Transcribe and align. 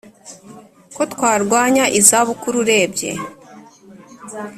ko 0.95 1.01
twarwanya 1.13 1.83
izabukuru 1.99 2.57
urebye 2.63 3.11